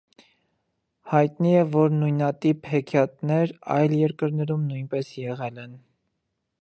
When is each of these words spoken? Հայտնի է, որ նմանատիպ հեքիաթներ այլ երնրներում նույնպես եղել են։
Հայտնի 1.11 1.51
է, 1.57 1.59
որ 1.75 1.93
նմանատիպ 1.97 2.65
հեքիաթներ 2.71 3.53
այլ 3.77 3.95
երնրներում 3.99 4.65
նույնպես 4.71 5.13
եղել 5.21 5.63
են։ 5.67 5.79